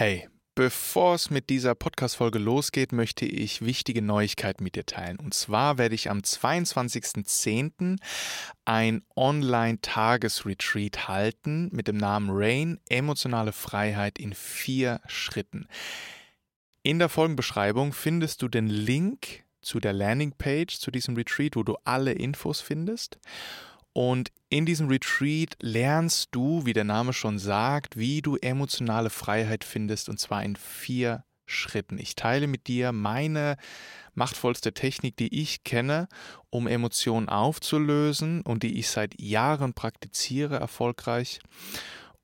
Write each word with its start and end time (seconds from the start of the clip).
Hey, 0.00 0.30
bevor 0.54 1.14
es 1.16 1.28
mit 1.28 1.50
dieser 1.50 1.74
Podcast-Folge 1.74 2.38
losgeht, 2.38 2.90
möchte 2.90 3.26
ich 3.26 3.60
wichtige 3.60 4.00
Neuigkeiten 4.00 4.64
mit 4.64 4.74
dir 4.74 4.86
teilen. 4.86 5.18
Und 5.18 5.34
zwar 5.34 5.76
werde 5.76 5.94
ich 5.94 6.08
am 6.08 6.20
22.10. 6.20 7.98
ein 8.64 9.02
Online-Tagesretreat 9.14 11.06
halten 11.06 11.68
mit 11.72 11.86
dem 11.86 11.98
Namen 11.98 12.30
Rain, 12.32 12.80
emotionale 12.88 13.52
Freiheit 13.52 14.18
in 14.18 14.32
vier 14.32 15.02
Schritten. 15.06 15.68
In 16.82 16.98
der 16.98 17.10
Folgenbeschreibung 17.10 17.92
findest 17.92 18.40
du 18.40 18.48
den 18.48 18.68
Link 18.68 19.44
zu 19.60 19.80
der 19.80 19.92
Landingpage 19.92 20.78
zu 20.78 20.90
diesem 20.90 21.14
Retreat, 21.14 21.56
wo 21.56 21.62
du 21.62 21.76
alle 21.84 22.12
Infos 22.12 22.62
findest. 22.62 23.18
Und 23.92 24.30
in 24.48 24.66
diesem 24.66 24.88
Retreat 24.88 25.56
lernst 25.60 26.28
du, 26.32 26.64
wie 26.64 26.72
der 26.72 26.84
Name 26.84 27.12
schon 27.12 27.38
sagt, 27.38 27.96
wie 27.96 28.22
du 28.22 28.36
emotionale 28.36 29.10
Freiheit 29.10 29.64
findest, 29.64 30.08
und 30.08 30.18
zwar 30.18 30.42
in 30.42 30.56
vier 30.56 31.24
Schritten. 31.46 31.98
Ich 31.98 32.14
teile 32.14 32.46
mit 32.46 32.68
dir 32.68 32.92
meine 32.92 33.56
machtvollste 34.14 34.72
Technik, 34.72 35.16
die 35.16 35.40
ich 35.40 35.64
kenne, 35.64 36.08
um 36.48 36.66
Emotionen 36.66 37.28
aufzulösen 37.28 38.42
und 38.42 38.62
die 38.62 38.78
ich 38.78 38.88
seit 38.88 39.20
Jahren 39.20 39.74
praktiziere 39.74 40.56
erfolgreich. 40.56 41.40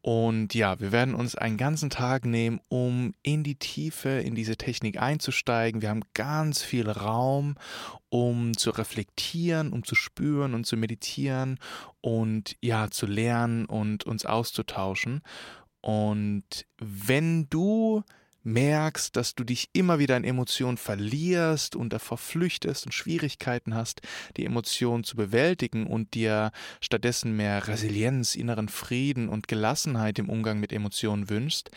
Und 0.07 0.55
ja, 0.55 0.79
wir 0.79 0.93
werden 0.93 1.17
uns 1.17 1.35
einen 1.35 1.57
ganzen 1.57 1.91
Tag 1.91 2.27
nehmen, 2.27 2.61
um 2.69 3.13
in 3.25 3.43
die 3.43 3.57
Tiefe, 3.57 4.21
in 4.21 4.37
diese 4.37 4.57
Technik 4.57 5.03
einzusteigen. 5.03 5.83
Wir 5.83 5.89
haben 5.89 6.05
ganz 6.15 6.63
viel 6.63 6.89
Raum, 6.89 7.57
um 8.09 8.57
zu 8.57 8.71
reflektieren, 8.71 9.73
um 9.73 9.83
zu 9.83 9.97
spüren 9.97 10.55
und 10.55 10.65
zu 10.65 10.77
meditieren 10.77 11.59
und 12.03 12.57
ja, 12.61 12.89
zu 12.89 13.07
lernen 13.07 13.65
und 13.65 14.05
uns 14.05 14.25
auszutauschen. 14.25 15.23
Und 15.81 16.67
wenn 16.79 17.49
du 17.51 18.05
merkst, 18.47 19.15
dass 19.17 19.35
du 19.35 19.45
dich 19.45 19.69
immer 19.73 19.99
wieder 19.99 20.17
in 20.17 20.25
Emotionen 20.25 20.79
verlierst 20.79 21.77
und 21.77 21.93
davor 21.93 22.17
flüchtest 22.17 22.87
und 22.87 22.93
Schwierigkeiten 22.93 23.75
hast, 23.75 24.01
die 24.37 24.47
Emotionen 24.47 25.05
zu 25.05 25.17
bewältigen 25.17 25.87
und 25.87 26.15
dir 26.15 26.53
stattdessen 26.81 27.37
mehr 27.37 27.69
Resilienz, 27.69 28.35
inneren 28.37 28.69
Frieden 28.69 29.29
und 29.29 29.49
Gelassenheit 29.49 30.19
im 30.19 30.31
Umgang 30.31 30.61
mit 30.61 30.73
Emotionen 30.73 31.29
wünschst, 31.29 31.71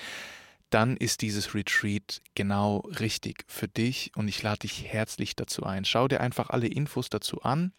dann 0.70 0.96
ist 0.96 1.24
dieses 1.24 1.56
Retreat 1.56 2.22
genau 2.36 2.78
richtig 3.00 3.44
für 3.48 3.68
dich 3.68 4.12
und 4.16 4.28
ich 4.28 4.44
lade 4.44 4.60
dich 4.60 4.86
herzlich 4.86 5.36
dazu 5.36 5.64
ein. 5.64 5.84
Schau 5.84 6.08
dir 6.08 6.22
einfach 6.22 6.52
alle 6.52 6.68
Infos 6.68 7.10
dazu 7.10 7.42
an 7.42 7.74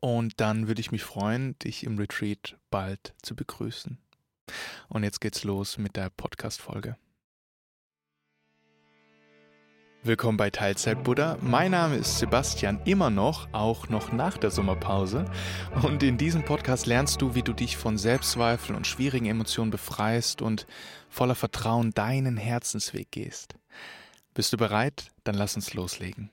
und 0.00 0.40
dann 0.40 0.66
würde 0.66 0.80
ich 0.80 0.90
mich 0.90 1.04
freuen, 1.04 1.56
dich 1.60 1.84
im 1.84 1.98
Retreat 1.98 2.56
bald 2.70 3.14
zu 3.22 3.36
begrüßen. 3.36 3.98
Und 4.88 5.04
jetzt 5.04 5.20
geht's 5.20 5.44
los 5.44 5.78
mit 5.78 5.96
der 5.96 6.10
Podcast-Folge. 6.10 6.96
Willkommen 10.06 10.36
bei 10.36 10.50
Teilzeit 10.50 11.02
Buddha. 11.02 11.36
Mein 11.40 11.72
Name 11.72 11.96
ist 11.96 12.20
Sebastian 12.20 12.80
immer 12.84 13.10
noch, 13.10 13.52
auch 13.52 13.88
noch 13.88 14.12
nach 14.12 14.38
der 14.38 14.52
Sommerpause. 14.52 15.24
Und 15.82 16.04
in 16.04 16.16
diesem 16.16 16.44
Podcast 16.44 16.86
lernst 16.86 17.20
du, 17.20 17.34
wie 17.34 17.42
du 17.42 17.52
dich 17.52 17.76
von 17.76 17.98
Selbstzweifeln 17.98 18.76
und 18.76 18.86
schwierigen 18.86 19.26
Emotionen 19.26 19.72
befreist 19.72 20.42
und 20.42 20.68
voller 21.08 21.34
Vertrauen 21.34 21.90
deinen 21.90 22.36
Herzensweg 22.36 23.10
gehst. 23.10 23.56
Bist 24.32 24.52
du 24.52 24.56
bereit? 24.56 25.10
Dann 25.24 25.34
lass 25.34 25.56
uns 25.56 25.74
loslegen. 25.74 26.30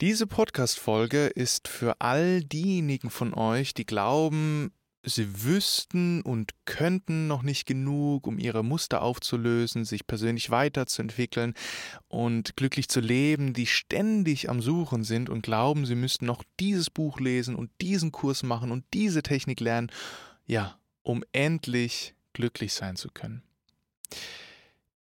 Diese 0.00 0.26
Podcast-Folge 0.26 1.26
ist 1.26 1.68
für 1.68 2.00
all 2.00 2.42
diejenigen 2.42 3.10
von 3.10 3.34
euch, 3.34 3.74
die 3.74 3.84
glauben, 3.84 4.72
sie 5.02 5.44
wüssten 5.44 6.22
und 6.22 6.52
könnten 6.64 7.26
noch 7.26 7.42
nicht 7.42 7.66
genug, 7.66 8.26
um 8.26 8.38
ihre 8.38 8.62
Muster 8.62 9.02
aufzulösen, 9.02 9.84
sich 9.84 10.06
persönlich 10.06 10.50
weiterzuentwickeln 10.50 11.54
und 12.08 12.56
glücklich 12.56 12.88
zu 12.88 13.00
leben, 13.00 13.52
die 13.52 13.66
ständig 13.66 14.50
am 14.50 14.60
Suchen 14.60 15.04
sind 15.04 15.30
und 15.30 15.42
glauben, 15.42 15.86
sie 15.86 15.94
müssten 15.94 16.26
noch 16.26 16.44
dieses 16.58 16.90
Buch 16.90 17.18
lesen 17.20 17.54
und 17.54 17.70
diesen 17.80 18.12
Kurs 18.12 18.42
machen 18.42 18.70
und 18.70 18.84
diese 18.92 19.22
Technik 19.22 19.60
lernen, 19.60 19.90
ja, 20.46 20.78
um 21.02 21.24
endlich 21.32 22.14
glücklich 22.32 22.74
sein 22.74 22.96
zu 22.96 23.08
können. 23.08 23.42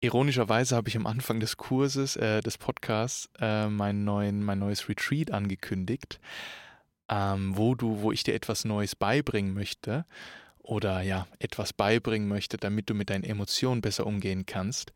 Ironischerweise 0.01 0.77
habe 0.77 0.87
ich 0.87 0.95
am 0.95 1.07
Anfang 1.07 1.41
des 1.41 1.57
Kurses, 1.57 2.15
äh, 2.15 2.39
des 2.39 2.57
Podcasts, 2.57 3.29
äh, 3.39 3.67
mein, 3.67 4.05
neuen, 4.05 4.43
mein 4.43 4.59
neues 4.59 4.87
Retreat 4.87 5.31
angekündigt 5.31 6.21
ähm, 7.09 7.57
wo 7.57 7.75
du, 7.75 8.01
wo 8.01 8.11
ich 8.11 8.23
dir 8.23 8.35
etwas 8.35 8.65
Neues 8.65 8.95
beibringen 8.95 9.53
möchte 9.53 10.05
oder 10.59 11.01
ja, 11.01 11.27
etwas 11.39 11.73
beibringen 11.73 12.27
möchte, 12.27 12.57
damit 12.57 12.89
du 12.89 12.93
mit 12.93 13.09
deinen 13.09 13.23
Emotionen 13.23 13.81
besser 13.81 14.05
umgehen 14.05 14.45
kannst. 14.45 14.93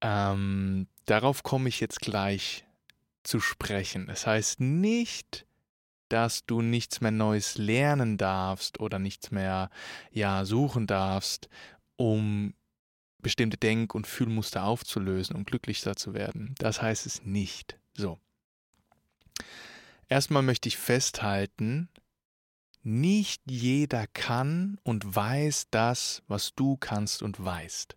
Ähm, 0.00 0.86
darauf 1.06 1.42
komme 1.42 1.68
ich 1.68 1.80
jetzt 1.80 2.00
gleich 2.00 2.64
zu 3.22 3.40
sprechen. 3.40 4.06
Das 4.06 4.26
heißt 4.26 4.60
nicht, 4.60 5.46
dass 6.08 6.44
du 6.44 6.60
nichts 6.60 7.00
mehr 7.00 7.10
Neues 7.10 7.56
lernen 7.56 8.18
darfst 8.18 8.80
oder 8.80 8.98
nichts 8.98 9.30
mehr 9.30 9.70
ja 10.10 10.44
suchen 10.44 10.86
darfst, 10.86 11.48
um 11.96 12.54
bestimmte 13.18 13.56
Denk- 13.56 13.94
und 13.94 14.06
Fühlmuster 14.06 14.64
aufzulösen 14.64 15.36
und 15.36 15.46
glücklicher 15.46 15.96
zu 15.96 16.12
werden. 16.12 16.54
Das 16.58 16.82
heißt 16.82 17.06
es 17.06 17.24
nicht. 17.24 17.78
So. 17.94 18.18
Erstmal 20.12 20.42
möchte 20.42 20.68
ich 20.68 20.76
festhalten, 20.76 21.88
nicht 22.82 23.40
jeder 23.46 24.06
kann 24.08 24.78
und 24.82 25.16
weiß 25.16 25.68
das, 25.70 26.22
was 26.28 26.54
du 26.54 26.76
kannst 26.76 27.22
und 27.22 27.42
weißt. 27.42 27.96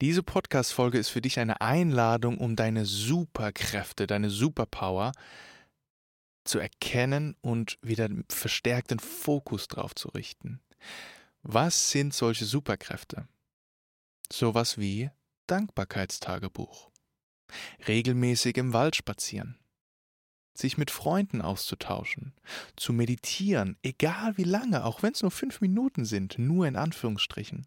Diese 0.00 0.24
Podcast-Folge 0.24 0.98
ist 0.98 1.10
für 1.10 1.20
dich 1.20 1.38
eine 1.38 1.60
Einladung, 1.60 2.38
um 2.38 2.56
deine 2.56 2.84
Superkräfte, 2.84 4.08
deine 4.08 4.28
Superpower 4.28 5.12
zu 6.42 6.58
erkennen 6.58 7.36
und 7.42 7.78
wieder 7.80 8.08
verstärkten 8.28 8.98
Fokus 8.98 9.68
drauf 9.68 9.94
zu 9.94 10.08
richten. 10.08 10.60
Was 11.42 11.92
sind 11.92 12.12
solche 12.12 12.44
Superkräfte? 12.44 13.28
Sowas 14.32 14.78
wie 14.78 15.12
Dankbarkeitstagebuch. 15.46 16.90
Regelmäßig 17.86 18.56
im 18.56 18.72
Wald 18.72 18.96
spazieren 18.96 19.60
sich 20.58 20.78
mit 20.78 20.90
Freunden 20.90 21.40
auszutauschen, 21.40 22.32
zu 22.76 22.92
meditieren, 22.92 23.76
egal 23.82 24.36
wie 24.36 24.44
lange, 24.44 24.84
auch 24.84 25.02
wenn 25.02 25.12
es 25.12 25.22
nur 25.22 25.30
fünf 25.30 25.60
Minuten 25.60 26.04
sind, 26.04 26.38
nur 26.38 26.66
in 26.66 26.76
Anführungsstrichen. 26.76 27.66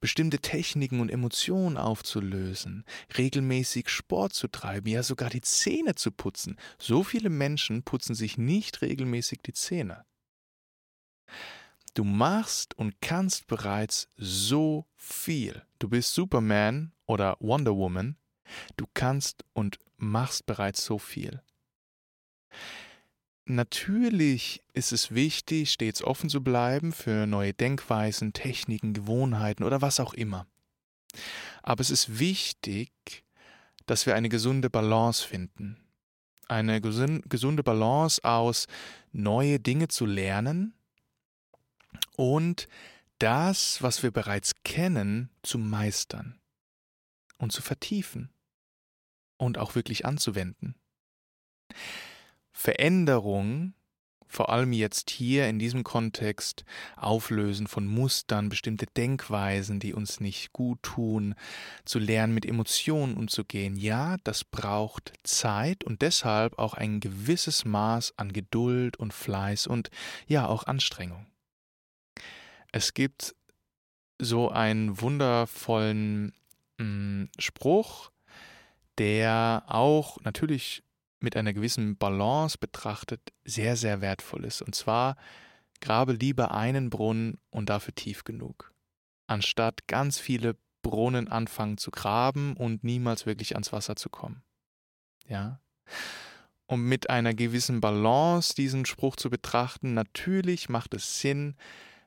Bestimmte 0.00 0.38
Techniken 0.38 1.00
und 1.00 1.10
Emotionen 1.10 1.78
aufzulösen, 1.78 2.84
regelmäßig 3.16 3.88
Sport 3.88 4.34
zu 4.34 4.48
treiben, 4.48 4.88
ja 4.88 5.02
sogar 5.02 5.30
die 5.30 5.40
Zähne 5.40 5.94
zu 5.94 6.10
putzen. 6.10 6.58
So 6.78 7.02
viele 7.04 7.30
Menschen 7.30 7.84
putzen 7.84 8.14
sich 8.14 8.36
nicht 8.36 8.82
regelmäßig 8.82 9.40
die 9.42 9.54
Zähne. 9.54 10.04
Du 11.94 12.04
machst 12.04 12.76
und 12.76 13.00
kannst 13.00 13.46
bereits 13.46 14.08
so 14.16 14.84
viel. 14.96 15.62
Du 15.78 15.88
bist 15.88 16.12
Superman 16.12 16.92
oder 17.06 17.36
Wonder 17.38 17.76
Woman. 17.76 18.16
Du 18.76 18.86
kannst 18.92 19.44
und 19.52 19.78
machst 19.96 20.44
bereits 20.44 20.84
so 20.84 20.98
viel. 20.98 21.40
Natürlich 23.46 24.62
ist 24.72 24.92
es 24.92 25.14
wichtig, 25.14 25.70
stets 25.70 26.02
offen 26.02 26.30
zu 26.30 26.42
bleiben 26.42 26.92
für 26.92 27.26
neue 27.26 27.52
Denkweisen, 27.52 28.32
Techniken, 28.32 28.94
Gewohnheiten 28.94 29.64
oder 29.64 29.82
was 29.82 30.00
auch 30.00 30.14
immer. 30.14 30.46
Aber 31.62 31.82
es 31.82 31.90
ist 31.90 32.18
wichtig, 32.18 32.90
dass 33.86 34.06
wir 34.06 34.14
eine 34.14 34.30
gesunde 34.30 34.70
Balance 34.70 35.26
finden. 35.26 35.78
Eine 36.48 36.80
gesunde 36.80 37.62
Balance 37.62 38.22
aus 38.24 38.66
neue 39.12 39.60
Dinge 39.60 39.88
zu 39.88 40.06
lernen 40.06 40.74
und 42.16 42.68
das, 43.18 43.82
was 43.82 44.02
wir 44.02 44.10
bereits 44.10 44.62
kennen, 44.62 45.30
zu 45.42 45.58
meistern 45.58 46.40
und 47.38 47.52
zu 47.52 47.62
vertiefen 47.62 48.30
und 49.36 49.58
auch 49.58 49.74
wirklich 49.74 50.04
anzuwenden. 50.04 50.74
Veränderung, 52.54 53.74
vor 54.26 54.48
allem 54.48 54.72
jetzt 54.72 55.10
hier 55.10 55.48
in 55.48 55.58
diesem 55.58 55.84
Kontext, 55.84 56.64
Auflösen 56.96 57.66
von 57.66 57.86
Mustern, 57.86 58.48
bestimmte 58.48 58.86
Denkweisen, 58.86 59.80
die 59.80 59.92
uns 59.92 60.20
nicht 60.20 60.52
gut 60.52 60.82
tun, 60.82 61.34
zu 61.84 61.98
lernen, 61.98 62.32
mit 62.32 62.46
Emotionen 62.46 63.16
umzugehen, 63.16 63.76
ja, 63.76 64.16
das 64.24 64.44
braucht 64.44 65.12
Zeit 65.24 65.84
und 65.84 66.00
deshalb 66.00 66.58
auch 66.58 66.74
ein 66.74 67.00
gewisses 67.00 67.64
Maß 67.64 68.14
an 68.16 68.32
Geduld 68.32 68.96
und 68.96 69.12
Fleiß 69.12 69.66
und 69.66 69.90
ja, 70.26 70.46
auch 70.46 70.64
Anstrengung. 70.64 71.26
Es 72.72 72.94
gibt 72.94 73.34
so 74.18 74.48
einen 74.48 75.00
wundervollen 75.00 76.32
mh, 76.78 76.84
mm, 76.84 77.30
Spruch, 77.38 78.10
der 78.98 79.64
auch 79.66 80.20
natürlich 80.22 80.84
mit 81.20 81.36
einer 81.36 81.52
gewissen 81.52 81.96
Balance 81.96 82.58
betrachtet 82.58 83.20
sehr, 83.44 83.76
sehr 83.76 84.00
wertvoll 84.00 84.44
ist. 84.44 84.62
Und 84.62 84.74
zwar, 84.74 85.16
grabe 85.80 86.12
lieber 86.12 86.52
einen 86.52 86.90
Brunnen 86.90 87.38
und 87.50 87.68
dafür 87.70 87.94
tief 87.94 88.24
genug. 88.24 88.72
anstatt 89.26 89.86
ganz 89.86 90.18
viele 90.18 90.56
Brunnen 90.82 91.28
anfangen 91.28 91.78
zu 91.78 91.90
graben 91.90 92.56
und 92.56 92.84
niemals 92.84 93.26
wirklich 93.26 93.54
ans 93.54 93.72
Wasser 93.72 93.96
zu 93.96 94.10
kommen. 94.10 94.42
Ja. 95.26 95.60
Um 96.66 96.88
mit 96.88 97.10
einer 97.10 97.34
gewissen 97.34 97.80
Balance 97.80 98.54
diesen 98.54 98.86
Spruch 98.86 99.16
zu 99.16 99.30
betrachten, 99.30 99.94
natürlich 99.94 100.68
macht 100.68 100.94
es 100.94 101.20
Sinn, 101.20 101.56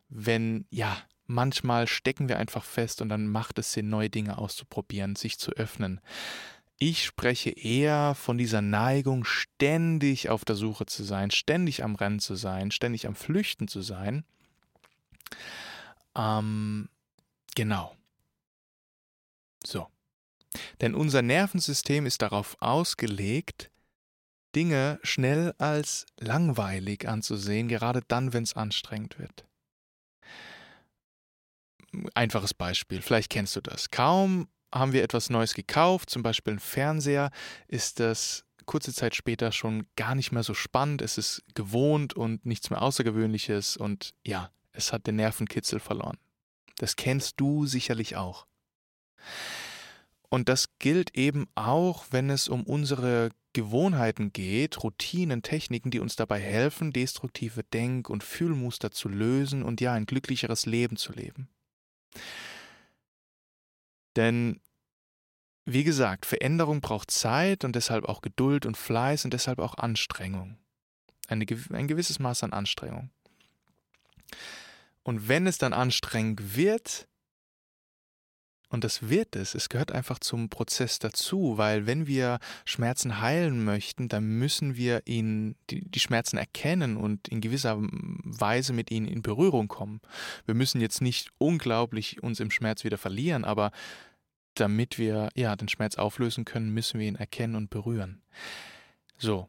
wenn, 0.10 0.66
ja, 0.70 0.98
manchmal 1.26 1.88
stecken 1.88 2.30
wir 2.30 2.38
einfach 2.38 2.64
fest 2.64 3.02
und 3.02 3.10
dann 3.10 3.28
macht 3.28 3.60
es 3.60 3.74
Sinn, 3.74 3.90
neue 3.90 4.10
Dinge 4.10 4.38
auszuprobieren, 4.38 5.16
sich 5.16 5.38
zu 5.38 5.52
öffnen. 5.52 6.00
Ich 6.80 7.06
spreche 7.06 7.50
eher 7.50 8.14
von 8.14 8.38
dieser 8.38 8.62
Neigung, 8.62 9.26
ständig 9.26 10.30
auf 10.30 10.46
der 10.46 10.56
Suche 10.56 10.86
zu 10.86 11.04
sein, 11.04 11.32
ständig 11.32 11.84
am 11.84 11.96
Rennen 11.96 12.20
zu 12.20 12.36
sein, 12.36 12.70
ständig 12.70 13.08
am 13.08 13.16
Flüchten 13.16 13.68
zu 13.68 13.82
sein. 13.82 14.24
Ähm, 16.16 16.90
genau. 17.56 17.96
So. 19.66 19.88
Denn 20.80 20.94
unser 20.94 21.24
Nervensystem 21.24 22.06
ist 22.06 22.22
darauf 22.22 22.56
ausgelegt, 22.60 23.72
Dinge 24.56 25.00
schnell 25.04 25.54
als 25.58 26.06
langweilig 26.20 27.08
anzusehen, 27.08 27.68
gerade 27.68 28.02
dann, 28.08 28.34
wenn 28.34 28.44
es 28.44 28.56
anstrengend 28.56 29.18
wird. 29.18 29.46
Einfaches 32.14 32.54
Beispiel, 32.54 33.02
vielleicht 33.02 33.32
kennst 33.32 33.56
du 33.56 33.62
das. 33.62 33.90
Kaum 33.90 34.48
haben 34.74 34.94
wir 34.94 35.04
etwas 35.04 35.30
Neues 35.30 35.54
gekauft, 35.54 36.10
zum 36.10 36.24
Beispiel 36.24 36.54
ein 36.54 36.60
Fernseher, 36.60 37.32
ist 37.68 38.00
das 38.00 38.46
kurze 38.66 38.94
Zeit 38.94 39.16
später 39.16 39.52
schon 39.52 39.88
gar 39.96 40.14
nicht 40.14 40.32
mehr 40.32 40.44
so 40.44 40.54
spannend. 40.54 41.02
Es 41.02 41.18
ist 41.18 41.42
gewohnt 41.56 42.14
und 42.14 42.46
nichts 42.46 42.70
mehr 42.70 42.82
Außergewöhnliches 42.82 43.78
und 43.78 44.14
ja, 44.26 44.52
es 44.74 44.94
hat 44.94 45.08
den 45.08 45.16
Nervenkitzel 45.16 45.80
verloren. 45.80 46.18
Das 46.78 46.96
kennst 46.96 47.40
du 47.40 47.66
sicherlich 47.66 48.16
auch. 48.16 48.46
Und 50.30 50.50
das 50.50 50.78
gilt 50.78 51.16
eben 51.16 51.48
auch, 51.56 52.06
wenn 52.12 52.30
es 52.30 52.50
um 52.50 52.64
unsere 52.64 53.32
Gewohnheiten 53.54 54.34
geht, 54.34 54.84
Routinen, 54.84 55.42
Techniken, 55.42 55.90
die 55.90 56.00
uns 56.00 56.16
dabei 56.16 56.40
helfen, 56.40 56.92
destruktive 56.92 57.64
Denk- 57.64 58.10
und 58.10 58.24
Fühlmuster 58.24 58.92
zu 58.92 59.10
lösen 59.10 59.64
und 59.64 59.82
ja 59.82 59.94
ein 59.94 60.06
glücklicheres 60.06 60.66
Leben 60.66 60.98
zu 60.98 61.14
leben. 61.14 61.50
Denn 64.18 64.60
wie 65.66 65.84
gesagt, 65.84 66.26
Veränderung 66.26 66.82
braucht 66.82 67.12
Zeit 67.12 67.64
und 67.64 67.76
deshalb 67.76 68.06
auch 68.06 68.22
Geduld 68.22 68.66
und 68.66 68.78
Fleiß 68.78 69.26
und 69.26 69.34
deshalb 69.34 69.60
auch 69.60 69.76
Anstrengung. 69.76 70.58
Eine, 71.28 71.46
ein 71.72 71.88
gewisses 71.88 72.20
Maß 72.20 72.44
an 72.44 72.54
Anstrengung. 72.54 73.10
Und 75.04 75.28
wenn 75.28 75.46
es 75.46 75.58
dann 75.58 75.74
anstrengend 75.74 76.56
wird, 76.56 77.08
und 78.70 78.84
das 78.84 79.10
wird 79.10 79.36
es. 79.36 79.56
Es 79.56 79.70
gehört 79.70 79.92
einfach 79.92 80.20
zum 80.20 80.50
Prozess 80.50 81.00
dazu, 81.00 81.58
weil 81.58 81.86
wenn 81.86 82.06
wir 82.06 82.40
Schmerzen 82.66 83.22
heilen 83.22 83.64
möchten, 83.64 84.10
dann 84.10 84.26
müssen 84.26 84.76
wir 84.76 85.04
ihnen 85.06 85.56
die, 85.70 85.90
die, 85.90 86.00
Schmerzen 86.00 86.38
erkennen 86.38 86.98
und 86.98 87.30
in 87.30 87.40
gewisser 87.40 87.78
Weise 87.80 88.74
mit 88.74 88.92
ihnen 88.92 89.08
in 89.08 89.22
Berührung 89.22 89.70
kommen. 89.70 90.02
Wir 90.46 90.54
müssen 90.54 90.82
jetzt 90.82 91.02
nicht 91.02 91.30
unglaublich 91.38 92.22
uns 92.22 92.40
im 92.42 92.52
Schmerz 92.52 92.84
wieder 92.84 92.98
verlieren, 92.98 93.46
aber 93.46 93.72
damit 94.56 94.98
wir 94.98 95.30
ja 95.36 95.56
den 95.56 95.70
Schmerz 95.70 95.96
auflösen 95.96 96.44
können, 96.44 96.74
müssen 96.74 97.00
wir 97.00 97.08
ihn 97.08 97.16
erkennen 97.16 97.56
und 97.56 97.70
berühren. 97.70 98.22
So. 99.18 99.48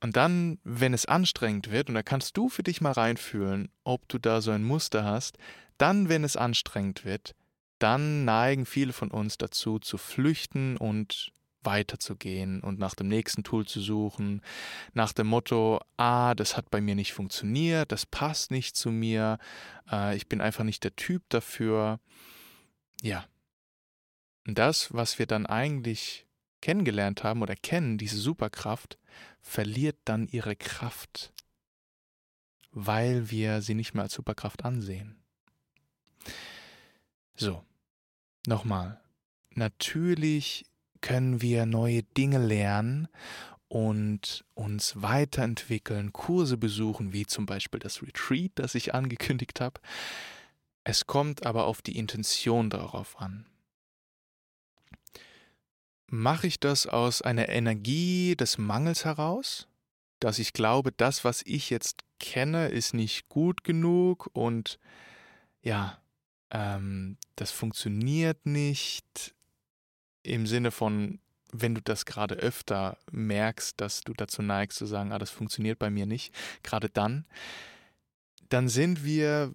Und 0.00 0.16
dann, 0.16 0.58
wenn 0.64 0.94
es 0.94 1.06
anstrengend 1.06 1.70
wird, 1.70 1.88
und 1.88 1.94
da 1.94 2.02
kannst 2.02 2.36
du 2.36 2.48
für 2.48 2.64
dich 2.64 2.80
mal 2.80 2.92
reinfühlen, 2.92 3.70
ob 3.84 4.08
du 4.08 4.18
da 4.18 4.40
so 4.40 4.50
ein 4.50 4.64
Muster 4.64 5.04
hast, 5.04 5.38
dann, 5.78 6.08
wenn 6.08 6.24
es 6.24 6.36
anstrengend 6.36 7.04
wird, 7.04 7.34
dann 7.82 8.24
neigen 8.24 8.66
viele 8.66 8.92
von 8.92 9.10
uns 9.10 9.38
dazu, 9.38 9.78
zu 9.78 9.98
flüchten 9.98 10.76
und 10.76 11.32
weiterzugehen 11.64 12.60
und 12.60 12.78
nach 12.78 12.94
dem 12.94 13.08
nächsten 13.08 13.44
Tool 13.44 13.66
zu 13.66 13.80
suchen, 13.80 14.42
nach 14.94 15.12
dem 15.12 15.28
Motto, 15.28 15.80
ah, 15.96 16.34
das 16.34 16.56
hat 16.56 16.70
bei 16.70 16.80
mir 16.80 16.94
nicht 16.94 17.12
funktioniert, 17.12 17.92
das 17.92 18.06
passt 18.06 18.50
nicht 18.50 18.76
zu 18.76 18.90
mir, 18.90 19.38
äh, 19.90 20.16
ich 20.16 20.28
bin 20.28 20.40
einfach 20.40 20.64
nicht 20.64 20.84
der 20.84 20.96
Typ 20.96 21.22
dafür. 21.28 22.00
Ja. 23.00 23.26
Und 24.46 24.58
das, 24.58 24.92
was 24.92 25.18
wir 25.18 25.26
dann 25.26 25.46
eigentlich 25.46 26.26
kennengelernt 26.60 27.22
haben 27.22 27.42
oder 27.42 27.54
kennen, 27.54 27.98
diese 27.98 28.18
Superkraft, 28.18 28.98
verliert 29.40 29.98
dann 30.04 30.26
ihre 30.28 30.56
Kraft, 30.56 31.32
weil 32.70 33.30
wir 33.30 33.62
sie 33.62 33.74
nicht 33.74 33.94
mehr 33.94 34.04
als 34.04 34.14
Superkraft 34.14 34.64
ansehen. 34.64 35.22
So, 37.34 37.64
Nochmal, 38.46 39.00
natürlich 39.54 40.64
können 41.00 41.40
wir 41.42 41.66
neue 41.66 42.02
Dinge 42.02 42.38
lernen 42.38 43.08
und 43.68 44.44
uns 44.54 45.00
weiterentwickeln, 45.00 46.12
Kurse 46.12 46.56
besuchen, 46.56 47.12
wie 47.12 47.24
zum 47.24 47.46
Beispiel 47.46 47.80
das 47.80 48.02
Retreat, 48.02 48.52
das 48.56 48.74
ich 48.74 48.94
angekündigt 48.94 49.60
habe. 49.60 49.80
Es 50.84 51.06
kommt 51.06 51.46
aber 51.46 51.66
auf 51.66 51.80
die 51.82 51.96
Intention 51.96 52.68
darauf 52.68 53.20
an. 53.20 53.46
Mache 56.08 56.46
ich 56.46 56.60
das 56.60 56.86
aus 56.86 57.22
einer 57.22 57.48
Energie 57.48 58.36
des 58.36 58.58
Mangels 58.58 59.04
heraus, 59.04 59.68
dass 60.20 60.38
ich 60.38 60.52
glaube, 60.52 60.92
das, 60.92 61.24
was 61.24 61.42
ich 61.46 61.70
jetzt 61.70 62.04
kenne, 62.18 62.68
ist 62.68 62.92
nicht 62.92 63.28
gut 63.28 63.64
genug 63.64 64.28
und 64.34 64.78
ja, 65.62 66.01
ähm, 66.52 67.16
das 67.36 67.50
funktioniert 67.50 68.46
nicht 68.46 69.34
im 70.22 70.46
Sinne 70.46 70.70
von, 70.70 71.18
wenn 71.50 71.74
du 71.74 71.82
das 71.82 72.06
gerade 72.06 72.36
öfter 72.36 72.98
merkst, 73.10 73.80
dass 73.80 74.02
du 74.02 74.12
dazu 74.12 74.42
neigst 74.42 74.78
zu 74.78 74.86
sagen, 74.86 75.12
ah, 75.12 75.18
das 75.18 75.30
funktioniert 75.30 75.78
bei 75.78 75.90
mir 75.90 76.06
nicht, 76.06 76.32
gerade 76.62 76.88
dann, 76.88 77.24
dann 78.48 78.68
sind 78.68 79.04
wir 79.04 79.52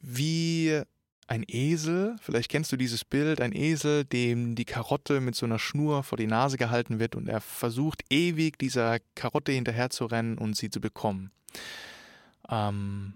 wie 0.00 0.82
ein 1.26 1.44
Esel, 1.48 2.16
vielleicht 2.20 2.50
kennst 2.50 2.70
du 2.70 2.76
dieses 2.76 3.04
Bild, 3.04 3.40
ein 3.40 3.54
Esel, 3.54 4.04
dem 4.04 4.54
die 4.54 4.66
Karotte 4.66 5.20
mit 5.20 5.34
so 5.34 5.46
einer 5.46 5.58
Schnur 5.58 6.02
vor 6.02 6.18
die 6.18 6.26
Nase 6.26 6.58
gehalten 6.58 6.98
wird 6.98 7.14
und 7.14 7.28
er 7.28 7.40
versucht 7.40 8.04
ewig 8.10 8.58
dieser 8.58 8.98
Karotte 9.14 9.52
hinterher 9.52 9.88
zu 9.88 10.04
rennen 10.04 10.36
und 10.36 10.54
sie 10.56 10.68
zu 10.68 10.80
bekommen. 10.80 11.30
Ähm, 12.50 13.14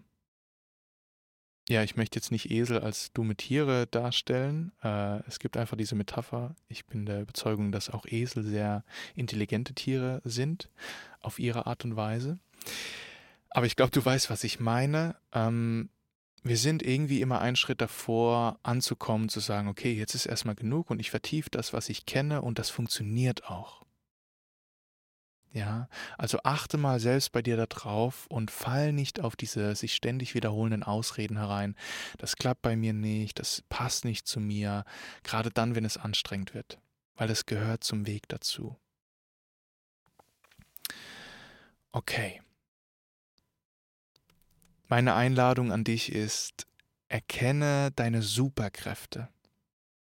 ja, 1.68 1.82
ich 1.82 1.96
möchte 1.96 2.18
jetzt 2.18 2.32
nicht 2.32 2.50
Esel 2.50 2.80
als 2.80 3.12
dumme 3.12 3.36
Tiere 3.36 3.86
darstellen. 3.86 4.72
Äh, 4.82 5.20
es 5.26 5.38
gibt 5.38 5.56
einfach 5.56 5.76
diese 5.76 5.94
Metapher. 5.94 6.56
Ich 6.68 6.86
bin 6.86 7.04
der 7.04 7.20
Überzeugung, 7.20 7.72
dass 7.72 7.90
auch 7.90 8.06
Esel 8.06 8.42
sehr 8.42 8.84
intelligente 9.14 9.74
Tiere 9.74 10.22
sind, 10.24 10.70
auf 11.20 11.38
ihre 11.38 11.66
Art 11.66 11.84
und 11.84 11.94
Weise. 11.94 12.38
Aber 13.50 13.66
ich 13.66 13.76
glaube, 13.76 13.92
du 13.92 14.02
weißt, 14.02 14.30
was 14.30 14.44
ich 14.44 14.60
meine. 14.60 15.16
Ähm, 15.32 15.90
wir 16.42 16.56
sind 16.56 16.82
irgendwie 16.82 17.20
immer 17.20 17.40
einen 17.40 17.56
Schritt 17.56 17.82
davor, 17.82 18.58
anzukommen, 18.62 19.28
zu 19.28 19.40
sagen, 19.40 19.68
okay, 19.68 19.92
jetzt 19.92 20.14
ist 20.14 20.24
erstmal 20.24 20.54
genug 20.54 20.90
und 20.90 21.00
ich 21.00 21.10
vertiefe 21.10 21.50
das, 21.50 21.74
was 21.74 21.90
ich 21.90 22.06
kenne 22.06 22.40
und 22.40 22.58
das 22.58 22.70
funktioniert 22.70 23.50
auch. 23.50 23.84
Ja, 25.52 25.88
also 26.18 26.40
achte 26.44 26.76
mal 26.76 27.00
selbst 27.00 27.32
bei 27.32 27.40
dir 27.40 27.56
da 27.56 27.66
drauf 27.66 28.26
und 28.28 28.50
fall 28.50 28.92
nicht 28.92 29.20
auf 29.20 29.34
diese 29.34 29.74
sich 29.74 29.94
ständig 29.94 30.34
wiederholenden 30.34 30.82
Ausreden 30.82 31.38
herein. 31.38 31.74
Das 32.18 32.36
klappt 32.36 32.62
bei 32.62 32.76
mir 32.76 32.92
nicht, 32.92 33.38
das 33.38 33.62
passt 33.70 34.04
nicht 34.04 34.26
zu 34.26 34.40
mir, 34.40 34.84
gerade 35.22 35.50
dann, 35.50 35.74
wenn 35.74 35.86
es 35.86 35.96
anstrengend 35.96 36.52
wird, 36.52 36.78
weil 37.16 37.30
es 37.30 37.46
gehört 37.46 37.82
zum 37.82 38.06
Weg 38.06 38.28
dazu. 38.28 38.76
Okay. 41.92 42.42
Meine 44.88 45.14
Einladung 45.14 45.72
an 45.72 45.84
dich 45.84 46.12
ist, 46.12 46.66
erkenne 47.08 47.90
deine 47.96 48.22
Superkräfte. 48.22 49.28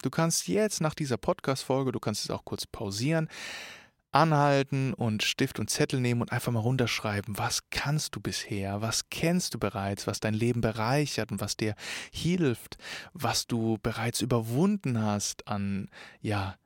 Du 0.02 0.10
kannst 0.10 0.48
jetzt 0.48 0.80
nach 0.80 0.94
dieser 0.94 1.16
Podcast-Folge, 1.16 1.92
du 1.92 2.00
kannst 2.00 2.24
es 2.24 2.30
auch 2.30 2.44
kurz 2.44 2.66
pausieren, 2.66 3.28
anhalten 4.12 4.94
und 4.94 5.22
Stift 5.22 5.58
und 5.58 5.70
Zettel 5.70 6.00
nehmen 6.00 6.22
und 6.22 6.32
einfach 6.32 6.52
mal 6.52 6.60
runterschreiben, 6.60 7.38
was 7.38 7.70
kannst 7.70 8.16
du 8.16 8.20
bisher, 8.20 8.80
was 8.80 9.10
kennst 9.10 9.54
du 9.54 9.58
bereits, 9.58 10.06
was 10.06 10.20
dein 10.20 10.34
Leben 10.34 10.60
bereichert 10.60 11.30
und 11.30 11.40
was 11.40 11.56
dir 11.56 11.74
hilft, 12.12 12.78
was 13.12 13.46
du 13.46 13.78
bereits 13.82 14.20
überwunden 14.20 15.02
hast 15.02 15.46
an, 15.48 15.88
ja, 16.20 16.56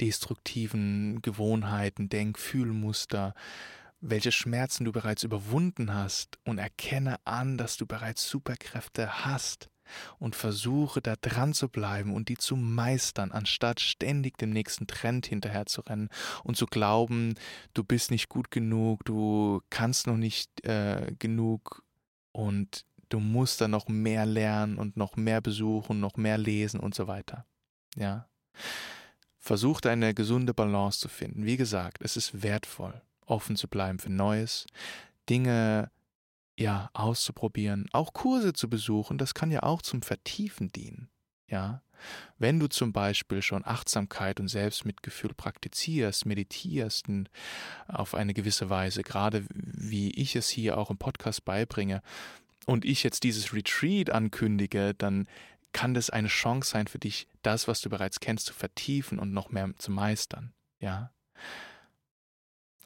destruktiven 0.00 1.20
Gewohnheiten, 1.22 2.08
Denk-, 2.08 2.38
Fühlmuster, 2.38 3.34
welche 4.00 4.30
Schmerzen 4.30 4.84
du 4.84 4.92
bereits 4.92 5.24
überwunden 5.24 5.92
hast? 5.92 6.38
Und 6.44 6.58
erkenne 6.58 7.16
an, 7.24 7.58
dass 7.58 7.76
du 7.76 7.84
bereits 7.84 8.28
Superkräfte 8.28 9.24
hast 9.24 9.70
und 10.18 10.36
versuche 10.36 11.00
da 11.00 11.16
dran 11.16 11.54
zu 11.54 11.68
bleiben 11.68 12.14
und 12.14 12.28
die 12.28 12.36
zu 12.36 12.56
meistern, 12.56 13.32
anstatt 13.32 13.80
ständig 13.80 14.38
dem 14.38 14.50
nächsten 14.50 14.86
Trend 14.86 15.26
hinterher 15.26 15.66
zu 15.66 15.80
rennen 15.82 16.08
und 16.44 16.56
zu 16.56 16.66
glauben, 16.66 17.34
du 17.74 17.84
bist 17.84 18.10
nicht 18.10 18.28
gut 18.28 18.50
genug, 18.50 19.04
du 19.04 19.60
kannst 19.70 20.06
noch 20.06 20.16
nicht 20.16 20.64
äh, 20.64 21.14
genug 21.18 21.82
und 22.32 22.84
du 23.08 23.20
musst 23.20 23.60
da 23.60 23.68
noch 23.68 23.88
mehr 23.88 24.26
lernen 24.26 24.78
und 24.78 24.96
noch 24.96 25.16
mehr 25.16 25.40
besuchen, 25.40 26.00
noch 26.00 26.16
mehr 26.16 26.38
lesen 26.38 26.80
und 26.80 26.94
so 26.94 27.06
weiter. 27.06 27.46
Ja. 27.96 28.28
Versuch 29.38 29.80
eine 29.82 30.14
gesunde 30.14 30.52
Balance 30.52 31.00
zu 31.00 31.08
finden. 31.08 31.44
Wie 31.44 31.56
gesagt, 31.56 31.98
es 32.02 32.16
ist 32.16 32.42
wertvoll, 32.42 33.00
offen 33.24 33.56
zu 33.56 33.68
bleiben 33.68 33.98
für 33.98 34.12
Neues, 34.12 34.66
Dinge 35.28 35.90
ja 36.58 36.90
auszuprobieren, 36.92 37.88
auch 37.92 38.12
Kurse 38.12 38.52
zu 38.52 38.68
besuchen, 38.68 39.18
das 39.18 39.34
kann 39.34 39.50
ja 39.50 39.62
auch 39.62 39.82
zum 39.82 40.02
Vertiefen 40.02 40.72
dienen. 40.72 41.08
Ja, 41.46 41.82
wenn 42.38 42.60
du 42.60 42.68
zum 42.68 42.92
Beispiel 42.92 43.42
schon 43.42 43.64
Achtsamkeit 43.64 44.38
und 44.40 44.48
Selbstmitgefühl 44.48 45.34
praktizierst, 45.34 46.26
meditierst 46.26 47.06
auf 47.86 48.14
eine 48.14 48.34
gewisse 48.34 48.70
Weise, 48.70 49.02
gerade 49.02 49.46
wie 49.50 50.10
ich 50.10 50.36
es 50.36 50.48
hier 50.48 50.78
auch 50.78 50.90
im 50.90 50.98
Podcast 50.98 51.44
beibringe, 51.44 52.02
und 52.66 52.84
ich 52.84 53.02
jetzt 53.02 53.22
dieses 53.22 53.54
Retreat 53.54 54.10
ankündige, 54.10 54.92
dann 54.92 55.26
kann 55.72 55.94
das 55.94 56.10
eine 56.10 56.28
Chance 56.28 56.70
sein 56.70 56.86
für 56.86 56.98
dich, 56.98 57.26
das, 57.42 57.66
was 57.66 57.80
du 57.80 57.88
bereits 57.88 58.20
kennst, 58.20 58.44
zu 58.44 58.52
vertiefen 58.52 59.18
und 59.18 59.32
noch 59.32 59.50
mehr 59.50 59.70
zu 59.78 59.90
meistern. 59.90 60.52
Ja. 60.78 61.10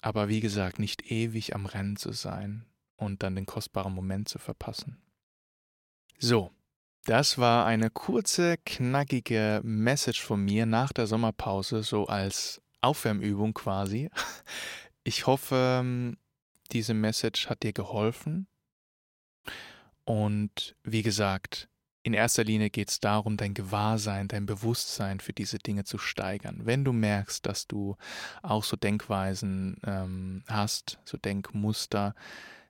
Aber 0.00 0.28
wie 0.28 0.40
gesagt, 0.40 0.78
nicht 0.78 1.10
ewig 1.10 1.56
am 1.56 1.66
Rennen 1.66 1.96
zu 1.96 2.12
sein 2.12 2.64
und 3.02 3.22
dann 3.22 3.34
den 3.34 3.46
kostbaren 3.46 3.94
Moment 3.94 4.28
zu 4.28 4.38
verpassen. 4.38 4.98
So, 6.18 6.50
das 7.04 7.36
war 7.38 7.66
eine 7.66 7.90
kurze, 7.90 8.56
knackige 8.64 9.60
Message 9.64 10.22
von 10.22 10.44
mir 10.44 10.66
nach 10.66 10.92
der 10.92 11.06
Sommerpause, 11.06 11.82
so 11.82 12.06
als 12.06 12.62
Aufwärmübung 12.80 13.54
quasi. 13.54 14.10
Ich 15.04 15.26
hoffe, 15.26 15.80
ähm, 15.80 16.16
diese 16.70 16.94
Message 16.94 17.48
hat 17.48 17.64
dir 17.64 17.72
geholfen. 17.72 18.46
Und 20.04 20.76
wie 20.84 21.02
gesagt, 21.02 21.68
in 22.04 22.14
erster 22.14 22.44
Linie 22.44 22.70
geht 22.70 22.90
es 22.90 23.00
darum, 23.00 23.36
dein 23.36 23.54
Gewahrsein, 23.54 24.28
dein 24.28 24.46
Bewusstsein 24.46 25.20
für 25.20 25.32
diese 25.32 25.58
Dinge 25.58 25.84
zu 25.84 25.98
steigern. 25.98 26.60
Wenn 26.64 26.84
du 26.84 26.92
merkst, 26.92 27.46
dass 27.46 27.66
du 27.66 27.96
auch 28.42 28.64
so 28.64 28.76
Denkweisen 28.76 29.76
ähm, 29.84 30.44
hast, 30.48 30.98
so 31.04 31.16
Denkmuster, 31.16 32.14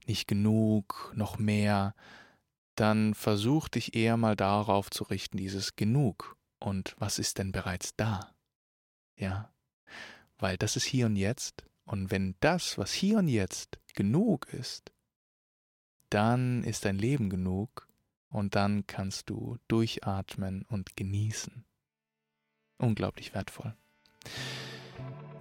nicht 0.07 0.29
genug, 0.29 1.13
noch 1.15 1.39
mehr, 1.39 1.95
dann 2.75 3.15
versuch 3.15 3.69
dich 3.69 3.95
eher 3.95 4.17
mal 4.17 4.37
darauf 4.37 4.91
zu 4.91 5.05
richten, 5.05 5.37
dieses 5.37 5.77
genug. 5.77 6.37
Und 6.59 6.95
was 6.99 7.19
ist 7.19 7.39
denn 7.39 7.53
bereits 7.53 7.97
da? 7.97 8.35
Ja, 9.17 9.53
weil 10.39 10.57
das 10.57 10.77
ist 10.77 10.85
hier 10.85 11.07
und 11.07 11.17
jetzt. 11.17 11.65
Und 11.85 12.11
wenn 12.11 12.37
das, 12.41 12.79
was 12.79 12.93
hier 12.93 13.19
und 13.19 13.29
jetzt 13.29 13.79
genug 13.95 14.47
ist, 14.53 14.93
dann 16.11 16.63
ist 16.65 16.85
dein 16.85 16.99
Leben 16.99 17.31
genug 17.31 17.89
und 18.29 18.55
dann 18.55 18.87
kannst 18.87 19.31
du 19.31 19.59
durchatmen 19.69 20.65
und 20.69 20.97
genießen. 20.97 21.65
Unglaublich 22.79 23.35
wertvoll. 23.35 23.77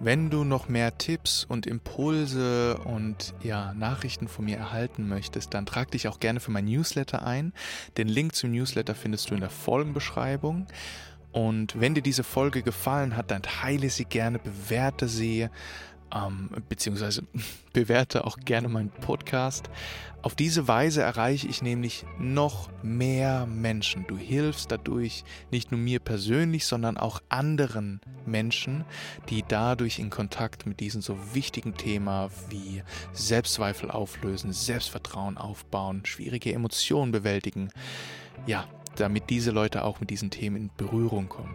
Wenn 0.04 0.30
du 0.30 0.42
noch 0.42 0.68
mehr 0.68 0.98
Tipps 0.98 1.44
und 1.44 1.64
Impulse 1.64 2.76
und 2.78 3.34
ja, 3.40 3.72
Nachrichten 3.72 4.26
von 4.26 4.46
mir 4.46 4.56
erhalten 4.56 5.06
möchtest, 5.08 5.54
dann 5.54 5.64
trag 5.64 5.92
dich 5.92 6.08
auch 6.08 6.18
gerne 6.18 6.40
für 6.40 6.50
mein 6.50 6.64
Newsletter 6.64 7.24
ein. 7.24 7.52
Den 7.96 8.08
Link 8.08 8.34
zum 8.34 8.50
Newsletter 8.50 8.96
findest 8.96 9.30
du 9.30 9.34
in 9.34 9.40
der 9.40 9.48
Folgenbeschreibung. 9.48 10.66
Und 11.30 11.78
wenn 11.78 11.94
dir 11.94 12.02
diese 12.02 12.24
Folge 12.24 12.64
gefallen 12.64 13.16
hat, 13.16 13.30
dann 13.30 13.42
teile 13.42 13.90
sie 13.90 14.04
gerne, 14.04 14.40
bewerte 14.40 15.06
sie 15.06 15.48
ähm, 16.14 16.50
beziehungsweise 16.68 17.22
bewerte 17.72 18.24
auch 18.24 18.38
gerne 18.44 18.68
meinen 18.68 18.90
Podcast. 18.90 19.70
Auf 20.22 20.36
diese 20.36 20.68
Weise 20.68 21.02
erreiche 21.02 21.48
ich 21.48 21.62
nämlich 21.62 22.04
noch 22.18 22.70
mehr 22.82 23.44
Menschen. 23.46 24.06
Du 24.06 24.16
hilfst 24.16 24.70
dadurch 24.70 25.24
nicht 25.50 25.72
nur 25.72 25.80
mir 25.80 25.98
persönlich, 25.98 26.64
sondern 26.66 26.96
auch 26.96 27.20
anderen 27.28 28.00
Menschen, 28.24 28.84
die 29.30 29.42
dadurch 29.46 29.98
in 29.98 30.10
Kontakt 30.10 30.64
mit 30.64 30.78
diesem 30.78 31.02
so 31.02 31.18
wichtigen 31.34 31.74
Thema 31.76 32.30
wie 32.50 32.84
Selbstzweifel 33.12 33.90
auflösen, 33.90 34.52
Selbstvertrauen 34.52 35.38
aufbauen, 35.38 36.06
schwierige 36.06 36.52
Emotionen 36.52 37.10
bewältigen. 37.10 37.70
Ja, 38.46 38.68
damit 38.94 39.28
diese 39.28 39.50
Leute 39.50 39.84
auch 39.84 39.98
mit 39.98 40.10
diesen 40.10 40.30
Themen 40.30 40.56
in 40.56 40.70
Berührung 40.76 41.28
kommen. 41.28 41.54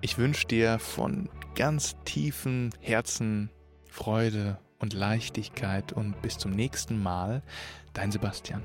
Ich 0.00 0.18
wünsche 0.18 0.46
dir 0.46 0.78
von 0.78 1.28
ganz 1.54 1.96
tiefen 2.04 2.70
Herzen 2.80 3.50
Freude 3.90 4.58
und 4.78 4.92
Leichtigkeit 4.92 5.92
und 5.92 6.20
bis 6.22 6.38
zum 6.38 6.52
nächsten 6.52 7.02
Mal, 7.02 7.42
dein 7.92 8.12
Sebastian. 8.12 8.62